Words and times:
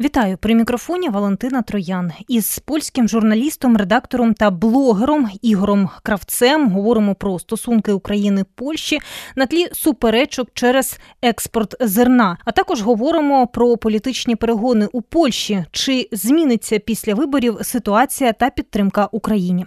Вітаю 0.00 0.38
при 0.38 0.54
мікрофоні 0.54 1.08
Валентина 1.08 1.62
Троян 1.62 2.12
із 2.28 2.58
польським 2.58 3.08
журналістом, 3.08 3.76
редактором 3.76 4.34
та 4.34 4.50
блогером 4.50 5.28
Ігором 5.42 5.88
Кравцем 6.02 6.70
говоримо 6.70 7.14
про 7.14 7.38
стосунки 7.38 7.92
України 7.92 8.44
Польщі 8.54 8.98
на 9.36 9.46
тлі 9.46 9.66
суперечок 9.72 10.48
через 10.54 10.98
експорт 11.22 11.74
зерна. 11.80 12.38
А 12.44 12.52
також 12.52 12.82
говоримо 12.82 13.46
про 13.46 13.76
політичні 13.76 14.36
перегони 14.36 14.88
у 14.92 15.02
Польщі. 15.02 15.64
Чи 15.72 16.08
зміниться 16.12 16.78
після 16.78 17.14
виборів 17.14 17.58
ситуація 17.62 18.32
та 18.32 18.50
підтримка 18.50 19.08
Україні? 19.12 19.66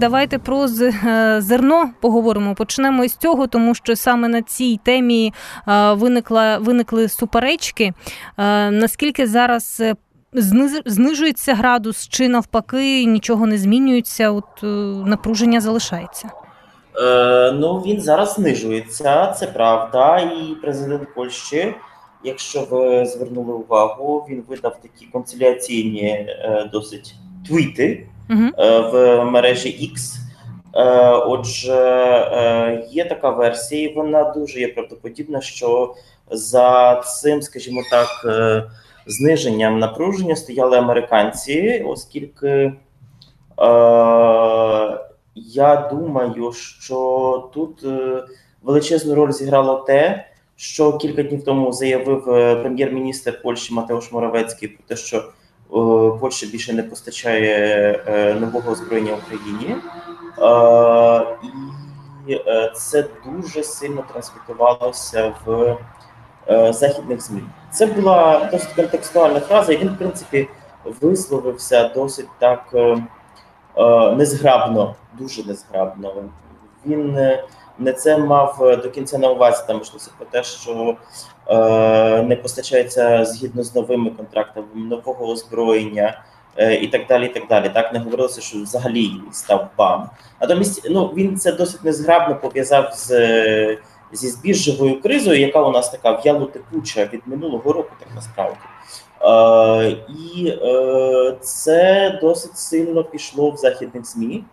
Давайте 0.00 0.38
про 0.38 0.64
е, 0.64 1.40
зерно 1.40 1.90
поговоримо. 2.00 2.54
Почнемо 2.54 3.04
із 3.04 3.16
цього, 3.16 3.46
тому 3.46 3.74
що 3.74 3.96
саме 3.96 4.28
на 4.28 4.42
цій 4.42 4.80
темі 4.84 5.32
е, 5.68 5.92
виникла 5.92 6.58
виникли 6.58 7.08
суперечки. 7.08 7.84
Е, 8.38 8.70
наскільки 8.70 9.26
зараз 9.26 9.82
знижується 10.86 11.54
градус, 11.54 12.08
чи 12.08 12.28
навпаки 12.28 13.04
нічого 13.04 13.46
не 13.46 13.58
змінюється? 13.58 14.30
От 14.30 14.62
напруження 15.06 15.60
залишається. 15.60 16.30
Е, 16.96 17.52
Ну 17.52 17.78
він 17.86 18.00
зараз 18.00 18.34
знижується, 18.34 19.32
це 19.32 19.46
правда. 19.46 20.18
І 20.18 20.56
президент 20.62 21.14
Польщі, 21.14 21.74
якщо 22.24 22.60
ви 22.70 23.06
звернули 23.06 23.52
увагу, 23.52 24.26
він 24.30 24.44
видав 24.48 24.80
такі 24.82 25.06
концiliаційні 25.06 26.26
досить 26.72 27.14
твіти 27.48 28.06
в 28.92 29.24
мережі 29.24 29.90
X. 29.94 30.20
Е, 30.74 31.10
отже, 31.10 31.72
е, 31.72 32.88
є 32.90 33.04
така 33.04 33.30
версія, 33.30 33.90
і 33.90 33.94
вона 33.94 34.24
дуже 34.24 34.60
є 34.60 34.68
правдоподібна, 34.68 35.40
що 35.40 35.94
за 36.30 37.00
цим, 37.00 37.42
скажімо 37.42 37.80
так, 37.90 38.08
е, 38.24 38.64
зниженням 39.06 39.78
напруження 39.78 40.36
стояли 40.36 40.78
американці, 40.78 41.84
оскільки 41.86 42.72
я 45.34 45.88
думаю, 45.92 46.52
що 46.52 47.50
тут 47.54 47.84
величезну 48.62 49.14
роль 49.14 49.32
зіграло 49.32 49.76
те, 49.86 50.26
що 50.56 50.98
кілька 50.98 51.22
днів 51.22 51.44
тому 51.44 51.72
заявив 51.72 52.24
прем'єр-міністр 52.62 53.42
Польщі 53.42 53.74
Матеуш 53.74 54.12
Моровецький 54.12 54.68
про 54.68 54.84
те, 54.86 54.96
що 54.96 55.24
Польща 56.20 56.46
більше 56.46 56.72
не 56.72 56.82
постачає 56.82 57.54
е, 58.06 58.34
нового 58.34 58.70
озброєння 58.70 59.12
Україні, 59.12 59.76
і 62.26 62.34
е, 62.34 62.72
це 62.76 63.04
дуже 63.24 63.62
сильно 63.62 64.04
трансмітувалося 64.12 65.32
в 65.46 65.76
е, 66.48 66.72
західних 66.72 67.20
ЗМІ. 67.20 67.42
Це 67.70 67.86
була 67.86 68.48
досить 68.52 68.72
контекстуальна 68.72 69.40
фраза, 69.40 69.72
і 69.72 69.76
він, 69.76 69.88
в 69.88 69.98
принципі, 69.98 70.48
висловився 71.00 71.88
досить 71.88 72.28
так 72.38 72.74
незграбно, 74.16 74.94
дуже 75.18 75.44
незграбно. 75.44 76.14
Він 76.86 77.18
не 77.80 77.92
це 77.92 78.18
мав 78.18 78.80
до 78.82 78.90
кінця 78.90 79.18
на 79.18 79.30
увазі 79.30 79.62
там 79.66 79.80
йшлося 79.80 80.10
про 80.18 80.26
те, 80.26 80.42
що 80.42 80.96
е, 81.48 82.22
не 82.22 82.36
постачається 82.36 83.24
згідно 83.24 83.62
з 83.62 83.74
новими 83.74 84.10
контрактами 84.10 84.66
нового 84.74 85.26
озброєння 85.26 86.22
е, 86.56 86.74
і 86.74 86.86
так 86.86 87.06
далі. 87.06 87.26
і 87.26 87.28
Так 87.28 87.42
далі. 87.48 87.70
Так 87.74 87.92
не 87.92 87.98
говорилося, 87.98 88.40
що 88.40 88.58
взагалі 88.58 89.10
став 89.32 89.68
бан. 89.78 90.08
Натомість 90.40 90.86
ну 90.90 91.06
він 91.06 91.36
це 91.36 91.52
досить 91.52 91.84
незграбно 91.84 92.36
пов'язав 92.36 92.92
з 92.94 93.78
зі 94.12 94.28
збіжжевою 94.28 95.00
кризою, 95.00 95.40
яка 95.40 95.62
у 95.62 95.70
нас 95.70 95.90
така 95.90 96.10
в'яло 96.12 96.46
текуча 96.46 97.08
від 97.12 97.22
минулого 97.26 97.72
року, 97.72 97.90
так 97.98 98.08
насправді. 98.14 98.58
Е, 99.22 99.96
І 100.08 100.48
е, 100.48 101.36
це 101.40 102.18
досить 102.22 102.58
сильно 102.58 103.04
пішло 103.04 103.50
в 103.50 103.56
західних 103.56 104.06
змі. 104.06 104.44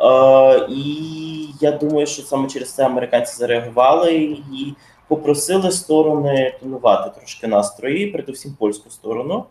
Е, 0.00 0.66
І 0.70 1.48
я 1.60 1.72
думаю, 1.72 2.06
що 2.06 2.22
саме 2.22 2.48
через 2.48 2.72
це 2.72 2.86
американці 2.86 3.36
зареагували 3.36 4.14
і 4.14 4.74
попросили 5.08 5.70
сторони 5.70 6.54
тонувати 6.60 7.10
трошки 7.18 7.46
настрої, 7.46 8.06
передусім 8.06 8.54
польську 8.58 8.90
сторону. 8.90 9.44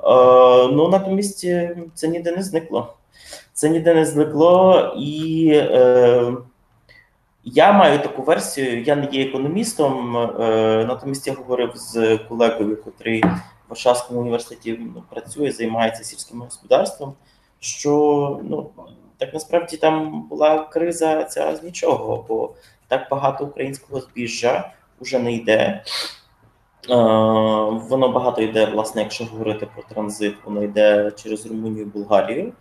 Е, 0.00 0.04
Ну 0.72 0.88
натомість 0.88 1.38
це 1.94 2.08
ніде 2.08 2.32
не 2.32 2.42
зникло. 2.42 2.94
Це 3.52 3.68
ніде 3.68 3.94
не 3.94 4.04
зникло, 4.04 4.80
і 4.98 5.50
е, 5.54 6.32
я 7.44 7.72
маю 7.72 7.98
таку 7.98 8.22
версію. 8.22 8.82
Я 8.82 8.96
не 8.96 9.08
є 9.12 9.24
економістом, 9.24 10.16
е, 10.16 10.84
натомість 10.88 11.26
я 11.26 11.32
говорив 11.32 11.72
з 11.74 12.18
колегою, 12.18 12.82
котрий 12.82 13.20
в 13.22 13.40
Варшавському 13.68 14.20
університеті 14.20 14.78
ну, 14.94 15.02
працює, 15.10 15.52
займається 15.52 16.04
сільським 16.04 16.40
господарством. 16.40 17.14
Що 17.60 18.40
ну 18.44 18.70
так 19.18 19.34
насправді 19.34 19.76
там 19.76 20.22
була 20.22 20.64
криза 20.64 21.24
ця 21.24 21.56
з 21.56 21.62
нічого, 21.62 22.24
бо 22.28 22.54
так 22.88 23.08
багато 23.10 23.44
українського 23.44 24.00
збіжжя 24.00 24.72
вже 25.00 25.18
не 25.18 25.32
йде. 25.32 25.84
Е, 26.90 26.94
воно 27.88 28.08
багато 28.08 28.42
йде, 28.42 28.66
власне, 28.66 29.02
якщо 29.02 29.24
говорити 29.24 29.68
про 29.74 29.82
транзит, 29.82 30.34
воно 30.44 30.62
йде 30.62 31.10
через 31.10 31.46
Румунію 31.46 31.82
і 31.82 31.98
Болгарію, 31.98 32.52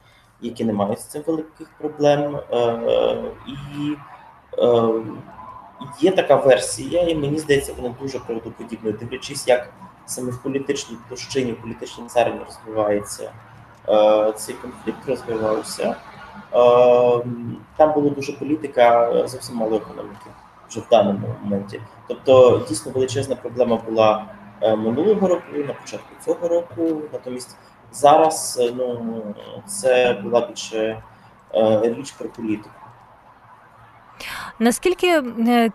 які 0.41 0.66
не 0.66 0.73
мають 0.73 0.99
з 0.99 1.05
цим 1.05 1.23
великих 1.27 1.71
проблем. 1.79 2.39
Е, 2.51 3.23
і 3.47 3.95
е, 4.57 4.89
є 6.01 6.11
така 6.11 6.35
версія, 6.35 7.01
і 7.01 7.16
мені 7.16 7.39
здається, 7.39 7.73
вона 7.77 7.95
дуже 8.01 8.19
правдоподібною, 8.19 8.97
дивлячись, 8.97 9.47
як 9.47 9.73
саме 10.05 10.31
в 10.31 10.43
політичній 10.43 10.97
площині, 11.07 11.51
в 11.51 11.61
політичній 11.61 12.07
царині 12.07 12.39
розвивається 12.45 13.31
цей 14.35 14.55
конфлікт, 14.55 14.99
розвивався. 15.07 15.95
Там 17.78 17.94
була 17.94 18.09
дуже 18.09 18.34
політика, 18.34 19.12
зовсім 19.28 19.56
мало 19.56 19.75
економіки 19.75 20.29
вже 20.69 20.79
в 20.79 20.90
даному 20.91 21.28
моменті. 21.44 21.81
Тобто, 22.07 22.62
дійсно 22.69 22.91
величезна 22.91 23.35
проблема 23.35 23.75
була 23.90 24.25
е, 24.62 24.75
минулого 24.75 25.28
року, 25.28 25.44
на 25.68 25.73
початку 25.73 26.09
цього 26.25 26.47
року. 26.47 27.01
Натомість 27.13 27.57
зараз 27.91 28.57
е, 28.62 28.73
ну 28.78 29.23
це 29.66 30.19
була 30.23 30.47
більше 30.47 31.03
е, 31.56 31.94
річ 31.97 32.12
про 32.12 32.29
політику. 32.29 32.69
Наскільки 34.59 35.23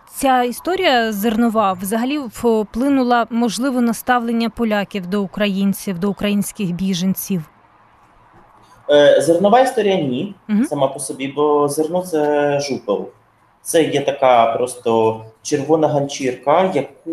ця 0.09 0.43
історія 0.43 1.11
зернова 1.11 1.73
взагалі 1.73 2.17
вплинула 2.17 3.27
можливо 3.29 3.81
на 3.81 3.93
ставлення 3.93 4.49
поляків 4.49 5.07
до 5.07 5.21
українців, 5.21 5.99
до 5.99 6.09
українських 6.09 6.71
біженців? 6.71 7.43
Зернова 9.17 9.59
історія 9.59 9.95
ні, 9.95 10.35
угу. 10.49 10.65
сама 10.65 10.87
по 10.87 10.99
собі, 10.99 11.27
бо 11.27 11.67
зерно 11.67 12.01
це 12.01 12.59
жупел. 12.59 13.07
Це 13.61 13.83
є 13.83 14.01
така 14.01 14.45
просто 14.45 15.21
червона 15.41 15.87
ганчірка, 15.87 16.71
яку 16.73 17.11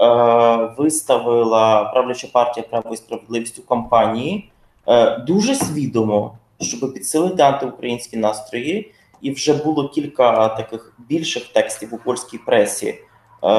е, 0.00 0.74
виставила 0.78 1.84
правляча 1.84 2.28
партія 2.32 2.66
право 2.70 2.94
і 2.94 2.96
справедливість 2.96 3.58
у 3.58 3.62
кампанії 3.62 4.50
е, 4.88 5.18
дуже 5.18 5.54
свідомо, 5.54 6.38
щоб 6.60 6.94
підсилити 6.94 7.42
антиукраїнські 7.42 8.16
настрої. 8.16 8.92
І 9.20 9.30
вже 9.30 9.64
було 9.64 9.88
кілька 9.88 10.48
таких 10.48 10.94
більших 11.08 11.46
текстів 11.46 11.94
у 11.94 11.98
польській 11.98 12.38
пресі 12.38 12.88
е, 12.88 12.98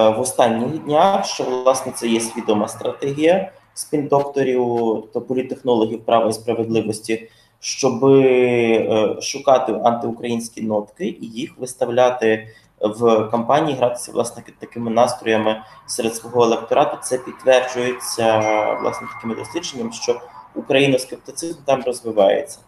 в 0.09 0.19
останніх 0.19 0.83
днях, 0.83 1.25
що 1.25 1.43
власне 1.43 1.91
це 1.91 2.07
є 2.07 2.19
свідома 2.19 2.67
стратегія 2.67 3.51
спіндокторів, 3.75 4.65
тобто 5.13 5.21
політехнологів 5.21 6.05
права 6.05 6.29
і 6.29 6.33
справедливості 6.33 7.29
щоб 7.65 8.05
е, 8.05 9.17
шукати 9.21 9.73
антиукраїнські 9.83 10.61
нотки 10.61 11.05
і 11.21 11.25
їх 11.25 11.57
виставляти 11.57 12.47
в 12.81 13.29
кампанії, 13.31 13.77
гратися 13.77 14.11
власне 14.11 14.43
такими 14.59 14.91
настроями 14.91 15.61
серед 15.87 16.15
свого 16.15 16.43
електорату. 16.43 16.97
Це 17.03 17.17
підтверджується 17.17 18.39
власне 18.81 19.07
такими 19.15 19.35
дослідженнями, 19.35 19.91
що 19.91 20.21
україноскептицизм 20.55 21.59
там 21.65 21.83
розвивається. 21.83 22.59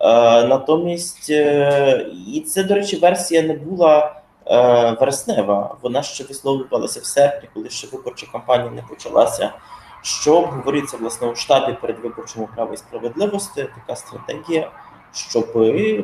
Е, 0.00 0.44
натомість, 0.44 1.30
е, 1.30 2.06
і 2.34 2.40
це, 2.40 2.64
до 2.64 2.74
речі, 2.74 2.96
версія 2.96 3.42
не 3.42 3.54
була. 3.54 4.20
Вереснева, 5.00 5.76
вона 5.82 6.02
ще 6.02 6.24
висловлювалася 6.24 7.00
в 7.00 7.04
серпні, 7.04 7.48
коли 7.54 7.70
ще 7.70 7.86
виборча 7.92 8.26
кампанія 8.32 8.70
не 8.70 8.82
почалася 8.82 9.52
що 10.04 10.36
обговорюється 10.36 10.96
власне 10.96 11.28
у 11.28 11.34
штабі 11.34 11.76
передвиборчому 11.80 12.48
права 12.54 12.74
і 12.74 12.76
справедливості, 12.76 13.68
така 13.74 13.96
стратегія, 13.96 14.70
щоб 15.12 15.50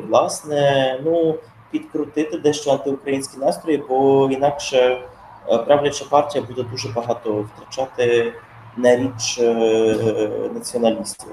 власне 0.07 0.99
ну 1.03 1.35
підкрутити 1.71 2.37
дещо 2.37 2.71
антиукраїнські 2.71 3.37
настрої, 3.37 3.83
бо 3.89 4.29
інакше 4.31 5.01
е, 5.49 5.57
правляча 5.57 6.05
партія 6.09 6.43
буде 6.43 6.63
дуже 6.63 6.89
багато 6.89 7.33
втрачати 7.55 8.33
на 8.77 8.95
річ 8.95 9.39
е, 9.39 10.29
націоналістів. 10.53 11.31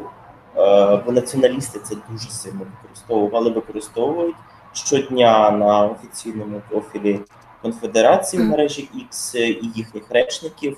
бо 1.07 1.13
націоналісти 1.13 1.79
це 1.79 1.95
дуже 2.11 2.31
сильно 2.31 2.61
використовували, 2.61 3.51
використовують 3.51 4.37
щодня 4.73 5.51
на 5.51 5.87
офіційному 5.87 6.63
профілі 6.71 7.21
конфедерації 7.63 8.43
в 8.43 8.47
мережі 8.47 8.89
X 8.95 9.37
і 9.37 9.73
їхніх 9.75 10.11
речників 10.11 10.77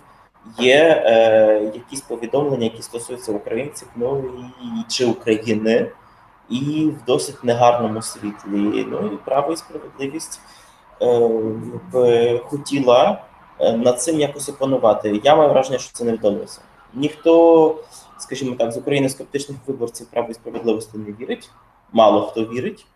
є 0.59 1.03
е, 1.07 1.73
якісь 1.75 2.01
повідомлення, 2.01 2.65
які 2.65 2.83
стосуються 2.83 3.33
українців, 3.33 3.89
ну 3.97 4.25
і 4.63 4.67
чи 4.89 5.07
України, 5.07 5.91
і 6.49 6.87
в 6.87 7.05
досить 7.07 7.45
негарному 7.45 8.03
світлі. 8.03 8.87
Ну 8.89 9.11
і 9.13 9.17
право 9.25 9.53
і 9.53 9.57
справедливість 9.57 10.41
е, 11.95 12.39
хотіла 12.45 13.23
е, 13.59 13.73
над 13.77 14.03
цим 14.03 14.21
якось 14.21 14.49
опанувати. 14.49 15.21
Я 15.25 15.37
маю 15.37 15.51
враження, 15.51 15.79
що 15.79 15.93
це 15.93 16.05
не 16.05 16.13
вдалося. 16.13 16.61
Ніхто, 16.95 17.77
скажімо 18.19 18.57
так, 18.57 18.73
з 18.73 18.77
України 18.77 19.09
скептичних 19.09 19.59
виборців 19.67 20.07
право 20.07 20.29
і 20.31 20.35
справедливості 20.35 20.99
не 20.99 21.13
вірить. 21.13 21.51
Мало 21.93 22.23
хто 22.23 22.45
вірить. 22.45 22.87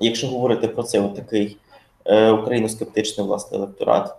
Якщо 0.00 0.26
говорити 0.26 0.68
про 0.68 0.82
це, 0.82 1.00
отакий 1.00 1.56
е, 2.04 2.30
україноскептичний 2.30 3.26
власне 3.26 3.58
електорат 3.58 4.16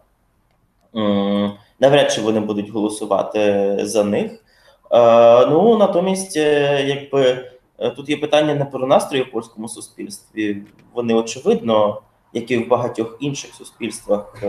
навряд 1.81 2.11
чи 2.11 2.21
вони 2.21 2.39
будуть 2.39 2.69
голосувати 2.69 3.77
за 3.81 4.03
них. 4.03 4.31
Е, 4.31 5.45
ну 5.45 5.77
натомість, 5.77 6.37
е, 6.37 6.83
якби 6.87 7.49
е, 7.79 7.89
тут 7.89 8.09
є 8.09 8.17
питання 8.17 8.55
не 8.55 8.65
про 8.65 8.87
настрої 8.87 9.23
в 9.23 9.31
польському 9.31 9.67
суспільстві. 9.67 10.63
Вони 10.93 11.13
очевидно, 11.13 12.01
як 12.33 12.51
і 12.51 12.57
в 12.57 12.67
багатьох 12.67 13.17
інших 13.19 13.53
суспільствах 13.53 14.43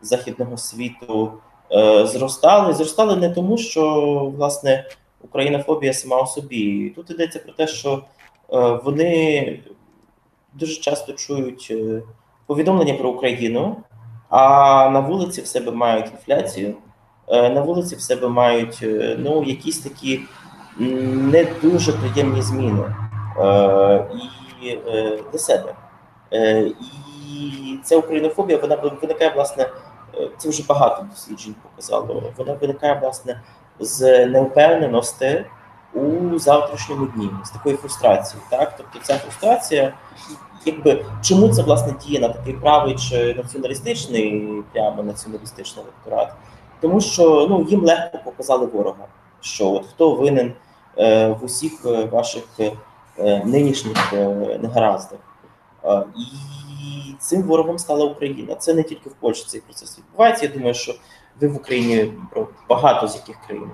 західного 0.00 0.56
світу, 0.56 1.32
зростали. 2.04 2.72
Зростали 2.72 3.16
не 3.16 3.30
тому, 3.30 3.58
що 3.58 4.32
власне 4.36 4.84
українофобія 5.20 5.92
сама 5.92 6.22
у 6.22 6.26
собі. 6.26 6.90
Тут 6.96 7.10
йдеться 7.10 7.38
про 7.38 7.52
те, 7.52 7.66
що 7.66 8.02
вони 8.84 9.60
дуже 10.52 10.80
часто 10.80 11.12
чують 11.12 11.72
повідомлення 12.46 12.94
про 12.94 13.10
Україну. 13.10 13.76
А 14.36 14.90
на 14.90 15.00
вулиці 15.00 15.42
в 15.42 15.46
себе 15.46 15.72
мають 15.72 16.10
інфляцію, 16.10 16.74
е, 17.28 17.50
на 17.50 17.60
вулиці 17.60 17.96
в 17.96 18.00
себе 18.00 18.28
мають 18.28 18.78
е, 18.82 19.16
ну, 19.18 19.44
якісь 19.44 19.78
такі 19.78 20.20
не 20.78 21.46
дуже 21.62 21.92
приємні 21.92 22.42
зміни 22.42 22.94
е, 23.38 24.06
і 24.62 24.78
для 25.32 25.38
себе. 25.38 25.74
І 26.32 27.78
ця 27.84 27.96
українофобія 27.96 28.58
вона 28.58 28.76
виникає, 29.02 29.32
власне, 29.34 29.70
це 30.38 30.48
вже 30.48 30.64
багато 30.68 31.06
досліджень 31.10 31.54
показало. 31.62 32.22
Вона 32.36 32.52
виникає, 32.52 32.98
власне, 33.02 33.40
з 33.80 34.26
неупевненості 34.26 35.44
у 35.92 36.38
завтрашньому 36.38 37.06
дні, 37.06 37.30
з 37.44 37.50
такої 37.50 37.76
фрустрації. 37.76 38.42
Так? 38.50 38.74
Тобто 38.76 38.98
ця 39.02 39.18
фрустрація 39.18 39.92
якби 40.66 41.04
чому 41.22 41.48
це 41.48 41.62
власне 41.62 41.94
діє 42.06 42.20
на 42.20 42.28
такий 42.28 42.54
правий 42.54 42.94
чи 42.94 43.34
націоналістичний, 43.34 44.48
прямо 44.72 45.02
націоналістичний 45.02 45.84
електорат? 45.84 46.34
Тому 46.80 47.00
що 47.00 47.46
ну 47.50 47.66
їм 47.70 47.84
легко 47.84 48.18
показали 48.24 48.66
ворога, 48.66 49.06
що 49.40 49.70
от 49.70 49.86
хто 49.86 50.14
винен 50.14 50.52
е, 50.98 51.28
в 51.28 51.44
усіх 51.44 51.86
е, 51.86 52.04
ваших 52.04 52.44
е, 52.60 52.72
нинішніх 53.44 54.12
е, 54.12 54.58
негараздах. 54.62 55.18
Е, 55.84 56.04
і 56.16 56.24
цим 57.18 57.42
ворогом 57.42 57.78
стала 57.78 58.04
Україна. 58.04 58.54
Це 58.54 58.74
не 58.74 58.82
тільки 58.82 59.10
в 59.10 59.12
Польщі 59.12 59.44
цей 59.46 59.60
процес 59.60 59.98
відбувається. 59.98 60.46
Я 60.46 60.52
думаю, 60.52 60.74
що 60.74 60.94
ви 61.40 61.48
в 61.48 61.56
Україні 61.56 62.12
про 62.30 62.48
багато 62.68 63.08
з 63.08 63.16
яких 63.16 63.36
країн 63.46 63.70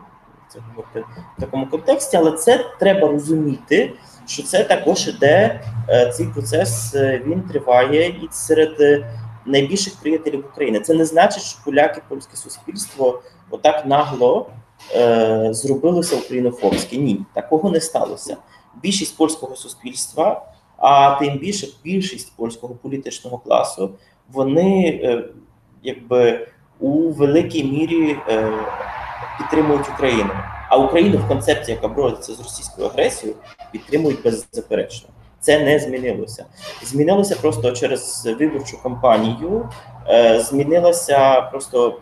це 0.53 0.59
говорити 0.69 1.05
в 1.39 1.41
такому 1.41 1.67
контексті, 1.67 2.17
але 2.17 2.33
це 2.33 2.65
треба 2.79 3.09
розуміти 3.09 3.93
що 4.31 4.43
це 4.43 4.65
також 4.65 5.09
іде 5.09 5.61
е, 5.89 6.13
цей 6.13 6.27
процес. 6.27 6.95
Е, 6.95 7.23
він 7.27 7.43
триває 7.43 8.09
і 8.09 8.29
серед 8.31 8.81
е, 8.81 9.07
найбільших 9.47 9.97
приятелів 9.97 10.45
України. 10.53 10.81
Це 10.81 10.95
не 10.95 11.05
значить, 11.05 11.43
що 11.43 11.59
поляки, 11.65 12.03
польське 12.09 12.37
суспільство 12.37 13.23
отак 13.51 13.87
нагло 13.87 14.51
е, 14.95 15.49
зробилося 15.53 16.17
українофобське. 16.17 16.97
Ні, 16.97 17.21
такого 17.35 17.71
не 17.71 17.81
сталося. 17.81 18.37
Більшість 18.83 19.17
польського 19.17 19.57
суспільства, 19.57 20.43
а 20.77 21.17
тим 21.21 21.39
більше 21.39 21.69
більшість 21.85 22.37
польського 22.37 22.75
політичного 22.75 23.39
класу, 23.39 23.91
вони 24.33 25.01
е, 25.05 25.25
якби 25.83 26.47
у 26.81 27.11
великій 27.11 27.65
мірі 27.65 28.17
е, 28.29 28.53
підтримують 29.41 29.89
Україну. 29.89 30.31
А 30.69 30.77
Україну 30.77 31.19
в 31.19 31.29
концепції, 31.29 31.75
яка 31.75 31.95
бореться 31.95 32.33
з 32.35 32.39
російською 32.41 32.87
агресією, 32.89 33.39
підтримують 33.73 34.23
беззаперечно. 34.23 35.09
Це 35.41 35.59
не 35.59 35.79
змінилося. 35.79 36.45
Змінилося 36.83 37.37
просто 37.37 37.73
через 37.73 38.29
виборчу 38.39 38.83
кампанію, 38.83 39.69
е, 40.09 40.41
змінилася 40.41 41.41
просто 41.41 42.01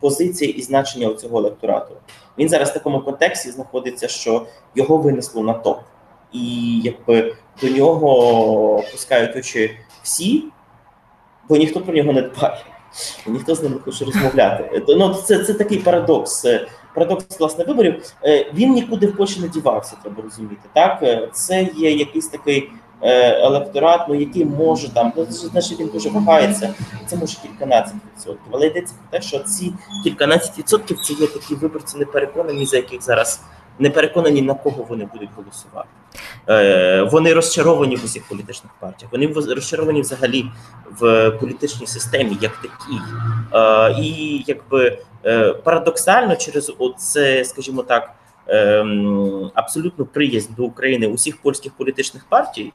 позиція 0.00 0.50
і 0.50 0.62
значення 0.62 1.14
цього 1.14 1.38
електорату. 1.38 1.94
Він 2.38 2.48
зараз 2.48 2.70
в 2.70 2.72
такому 2.72 3.00
контексті 3.00 3.50
знаходиться, 3.50 4.08
що 4.08 4.46
його 4.74 4.96
винесло 4.96 5.42
на 5.42 5.52
топ, 5.52 5.78
і 6.32 6.78
якби 6.80 7.34
до 7.62 7.68
нього 7.68 8.82
пускають 8.92 9.36
очі 9.36 9.78
всі, 10.02 10.44
бо 11.48 11.56
ніхто 11.56 11.80
про 11.80 11.94
нього 11.94 12.12
не 12.12 12.22
дбає, 12.22 12.64
ніхто 13.26 13.54
з 13.54 13.62
ним 13.62 13.72
не 13.72 13.78
хоче 13.78 14.04
розмовляти. 14.04 14.82
Ну 14.88 15.14
це, 15.14 15.44
це 15.44 15.54
такий 15.54 15.78
парадокс 15.78 16.46
парадокс 16.98 17.40
власне 17.40 17.64
виборів, 17.64 18.02
е, 18.24 18.50
він 18.54 18.72
нікуди 18.72 19.06
в 19.06 19.16
Польщі 19.16 19.40
не 19.40 19.48
дівався, 19.48 19.96
треба 20.02 20.22
розуміти. 20.22 20.68
Так, 20.72 20.98
е, 21.02 21.28
це 21.32 21.68
є 21.76 21.90
якийсь 21.90 22.26
такий 22.26 22.70
е, 23.02 23.40
електорат, 23.46 24.00
ну 24.08 24.14
який 24.14 24.44
може 24.44 24.94
там, 24.94 25.12
ну 25.16 25.26
значить 25.30 25.80
він 25.80 25.88
дуже 25.88 26.10
вагається. 26.10 26.74
Це 27.06 27.16
може 27.16 27.36
кільканадцять 27.42 27.94
відсотків. 28.16 28.52
Але 28.52 28.66
йдеться 28.66 28.94
про 28.94 29.18
те, 29.18 29.26
що 29.26 29.38
ці 29.38 29.72
кільканадцять 30.04 30.58
відсотків 30.58 31.00
це 31.00 31.12
є 31.12 31.26
такі 31.26 31.54
виборці, 31.54 31.98
не 31.98 32.04
переконані, 32.04 32.66
за 32.66 32.76
яких 32.76 33.02
зараз 33.02 33.40
не 33.78 33.90
переконані 33.90 34.42
на 34.42 34.54
кого 34.54 34.82
вони 34.88 35.08
будуть 35.12 35.28
голосувати. 35.36 35.88
Е, 36.48 37.02
Вони 37.02 37.32
розчаровані 37.34 37.96
в 37.96 38.04
усіх 38.04 38.28
політичних 38.28 38.72
партіях. 38.80 39.12
Вони 39.12 39.26
розчаровані 39.54 40.00
взагалі 40.00 40.44
в 41.00 41.30
політичній 41.30 41.86
системі, 41.86 42.36
як 42.40 42.52
такій. 42.56 43.00
Е, 43.54 44.02
І 44.02 44.44
якби 44.46 44.98
е, 45.24 45.52
парадоксально 45.52 46.36
через 46.36 46.72
оце, 46.78 47.44
скажімо 47.44 47.82
так, 47.82 48.10
е, 48.48 48.84
абсолютну 49.54 50.04
приязнь 50.04 50.54
до 50.56 50.64
України 50.64 51.06
усіх 51.06 51.36
польських 51.36 51.72
політичних 51.72 52.24
партій. 52.28 52.72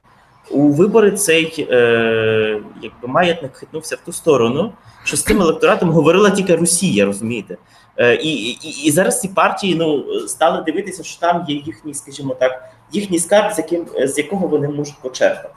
У 0.51 0.69
вибори 0.69 1.11
цей 1.11 1.67
е, 1.71 2.61
якби 2.81 3.07
маятник 3.07 3.55
хитнувся 3.55 3.95
в 3.95 3.99
ту 4.05 4.11
сторону, 4.11 4.73
що 5.03 5.17
з 5.17 5.23
цим 5.23 5.41
електоратом 5.41 5.89
говорила 5.89 6.29
тільки 6.29 6.55
Росія, 6.55 7.05
розумієте? 7.05 7.57
Е, 7.97 8.15
і, 8.15 8.29
і 8.29 8.85
і, 8.85 8.91
зараз 8.91 9.21
ці 9.21 9.27
партії 9.27 9.75
ну 9.75 10.05
стали 10.27 10.63
дивитися, 10.63 11.03
що 11.03 11.19
там 11.19 11.45
є 11.47 11.55
їхній, 11.55 11.93
скажімо 11.93 12.35
так, 12.35 12.69
їхній 12.91 13.19
скарб, 13.19 13.53
з 13.53 13.57
яким 13.57 13.85
з 14.03 14.17
якого 14.17 14.47
вони 14.47 14.67
можуть 14.67 15.01
почерпати. 15.01 15.49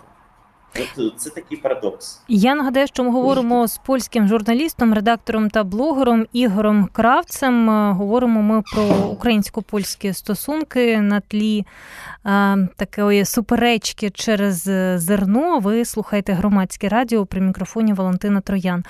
От 0.98 1.20
це 1.20 1.30
такий 1.30 1.58
парадокс. 1.58 2.22
Я 2.28 2.54
нагадаю, 2.54 2.86
що 2.86 3.04
ми 3.04 3.10
говоримо 3.10 3.68
з 3.68 3.78
польським 3.78 4.28
журналістом, 4.28 4.94
редактором 4.94 5.50
та 5.50 5.64
блогером 5.64 6.26
Ігорем 6.32 6.88
Кравцем. 6.92 7.70
Е, 7.70 7.92
говоримо 7.92 8.42
ми 8.42 8.62
про 8.62 8.84
українсько-польські 9.10 10.12
стосунки 10.12 11.00
на 11.00 11.20
тлі 11.20 11.66
а, 12.22 12.56
е, 12.58 12.68
такої 12.76 13.24
суперечки 13.24 14.10
через 14.10 14.62
зерно. 15.02 15.58
Ви 15.58 15.84
слухаєте 15.84 16.32
громадське 16.32 16.88
радіо 16.88 17.26
при 17.26 17.40
мікрофоні 17.40 17.92
Валентина 17.92 18.40
Троян. 18.40 18.84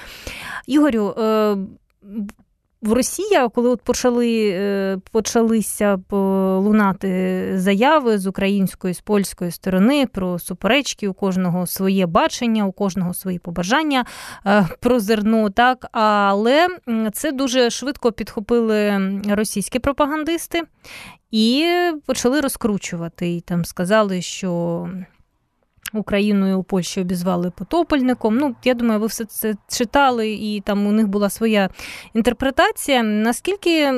Ігорю. 0.66 1.14
Е, 1.18 1.56
в 2.86 2.92
Росії, 2.92 3.48
коли 3.54 3.68
от 3.68 3.82
почали 3.82 4.50
е, 4.54 4.98
почалися 5.12 5.98
лунати 6.10 7.52
заяви 7.54 8.18
з 8.18 8.26
української 8.26 8.94
з 8.94 9.00
польської 9.00 9.50
сторони 9.50 10.06
про 10.06 10.38
суперечки, 10.38 11.08
у 11.08 11.14
кожного 11.14 11.66
своє 11.66 12.06
бачення, 12.06 12.66
у 12.66 12.72
кожного 12.72 13.14
свої 13.14 13.38
побажання 13.38 14.04
е, 14.46 14.68
про 14.80 15.00
зерно, 15.00 15.50
так 15.50 15.86
але 15.92 16.68
це 17.12 17.32
дуже 17.32 17.70
швидко 17.70 18.12
підхопили 18.12 19.10
російські 19.28 19.78
пропагандисти 19.78 20.62
і 21.30 21.66
почали 22.06 22.40
розкручувати. 22.40 23.36
І 23.36 23.40
там 23.40 23.64
сказали, 23.64 24.22
що 24.22 24.88
Україною 25.92 26.58
у 26.58 26.62
Польщі 26.62 27.00
обізвали 27.00 27.50
потопельником. 27.50 28.38
Ну, 28.38 28.54
я 28.64 28.74
думаю, 28.74 29.00
ви 29.00 29.06
все 29.06 29.24
це 29.24 29.54
читали, 29.68 30.30
і 30.30 30.60
там 30.60 30.86
у 30.86 30.92
них 30.92 31.08
була 31.08 31.30
своя 31.30 31.70
інтерпретація. 32.14 33.02
Наскільки 33.02 33.92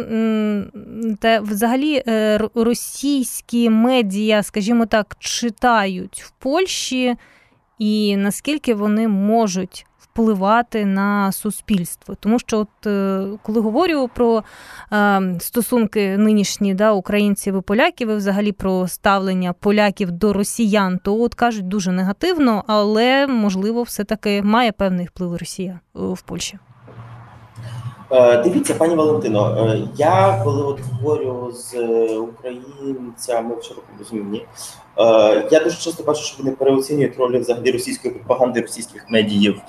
та 1.20 1.40
взагалі 1.40 2.02
е, 2.06 2.40
російські 2.54 3.70
медіа, 3.70 4.42
скажімо 4.42 4.86
так, 4.86 5.16
читають 5.18 6.22
в 6.22 6.30
Польщі, 6.30 7.16
і 7.78 8.16
наскільки 8.16 8.74
вони 8.74 9.08
можуть 9.08 9.86
впливати 10.18 10.84
на 10.84 11.32
суспільство. 11.32 12.14
Тому 12.20 12.38
що, 12.38 12.58
от 12.58 12.68
коли 13.42 13.60
говорю 13.60 14.10
про 14.14 14.44
стосунки 15.40 16.18
нинішні 16.18 16.74
да, 16.74 16.92
українців 16.92 17.58
і 17.58 17.60
поляків, 17.60 18.10
і 18.10 18.14
взагалі 18.14 18.52
про 18.52 18.88
ставлення 18.88 19.52
поляків 19.52 20.10
до 20.10 20.32
росіян, 20.32 21.00
то 21.04 21.20
от 21.20 21.34
кажуть 21.34 21.68
дуже 21.68 21.92
негативно, 21.92 22.64
але 22.66 23.26
можливо, 23.26 23.82
все 23.82 24.04
таки 24.04 24.42
має 24.42 24.72
певний 24.72 25.06
вплив 25.06 25.36
Росія 25.36 25.80
в 25.94 26.22
Польщі. 26.22 26.58
Е, 28.10 28.36
дивіться, 28.36 28.74
пані 28.74 28.94
Валентино, 28.94 29.66
е, 29.70 29.88
я 29.96 30.40
коли 30.44 30.62
от 30.62 30.80
говорю 30.80 31.52
з 31.52 31.74
е, 31.74 32.16
українцями 32.16 33.56
в 33.56 33.62
широкому 33.62 33.98
розумінні, 33.98 34.46
я 35.50 35.60
дуже 35.64 35.76
часто 35.76 36.04
бачу, 36.04 36.22
що 36.22 36.36
вони 36.38 36.50
переоцінюють 36.50 37.16
роль 37.18 37.38
взагалі 37.38 37.70
російської 37.70 38.14
пропаганди, 38.14 38.60
російських 38.60 39.06
медіїв. 39.08 39.60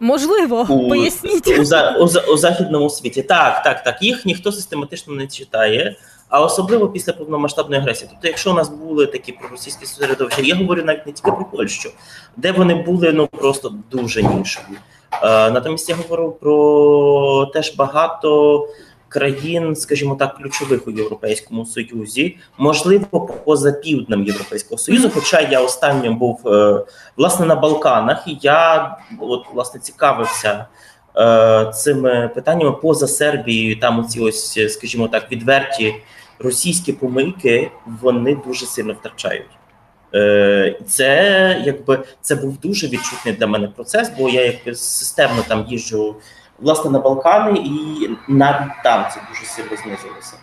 Можливо, 0.00 0.66
у, 0.68 0.88
поясніть 0.88 1.48
у, 1.48 1.62
у, 2.00 2.32
у 2.34 2.36
західному 2.36 2.90
світі. 2.90 3.22
Так, 3.22 3.62
так, 3.62 3.82
так. 3.82 4.02
Їх 4.02 4.26
ніхто 4.26 4.52
систематично 4.52 5.14
не 5.14 5.26
читає. 5.26 5.96
А 6.28 6.40
особливо 6.40 6.88
після 6.88 7.12
повномасштабної 7.12 7.80
агресії. 7.80 8.08
Тобто, 8.12 8.28
якщо 8.28 8.50
у 8.50 8.54
нас 8.54 8.68
були 8.68 9.06
такі 9.06 9.32
проросійські 9.32 9.86
середовища, 9.86 10.42
я 10.42 10.54
говорю 10.54 10.82
навіть 10.84 11.06
не 11.06 11.12
тільки 11.12 11.30
про 11.30 11.44
Польщу, 11.44 11.90
де 12.36 12.52
вони 12.52 12.74
були 12.74 13.12
ну 13.12 13.26
просто 13.26 13.74
дуже 13.90 14.22
нішові. 14.22 14.76
Е, 15.22 15.50
натомість 15.50 15.88
я 15.88 15.94
говорив 15.94 16.38
про 16.40 17.46
теж 17.46 17.76
багато 17.76 18.68
країн, 19.08 19.76
скажімо 19.76 20.14
так, 20.14 20.36
ключових 20.36 20.88
у 20.88 20.90
Європейському 20.90 21.66
Союзі, 21.66 22.36
можливо, 22.58 23.20
поза 23.44 23.72
півднем 23.72 24.24
Європейського 24.24 24.78
Союзу. 24.78 25.10
Хоча 25.14 25.40
я 25.40 25.60
останнім 25.60 26.16
був 26.16 26.48
е, 26.48 26.84
власне 27.16 27.46
на 27.46 27.54
Балканах, 27.54 28.24
і 28.26 28.38
я 28.42 28.96
от 29.20 29.44
власне 29.54 29.80
цікавився. 29.80 30.66
Е, 31.16 31.70
цими 31.74 32.30
питаннями 32.34 32.72
поза 32.72 33.08
Сербією, 33.08 33.80
там 33.80 33.98
оці 33.98 34.20
ось, 34.20 34.72
скажімо 34.72 35.08
так, 35.08 35.32
відверті 35.32 35.94
російські 36.38 36.92
помилки 36.92 37.70
вони 38.02 38.38
дуже 38.46 38.66
сильно 38.66 38.92
втрачають. 38.92 39.50
Е, 40.14 40.76
це 40.86 41.62
якби 41.64 42.04
це 42.20 42.34
був 42.34 42.58
дуже 42.60 42.88
відчутний 42.88 43.34
для 43.34 43.46
мене 43.46 43.68
процес, 43.68 44.10
бо 44.18 44.28
я 44.28 44.44
якби 44.44 44.74
системно 44.74 45.42
там 45.48 45.66
їжджу 45.68 46.16
власне 46.58 46.90
на 46.90 46.98
Балкани, 46.98 47.58
і 47.58 48.08
навіть 48.28 48.72
там 48.84 49.04
це 49.14 49.20
дуже 49.28 49.44
сильно 49.44 49.82
знизилося. 49.82 50.34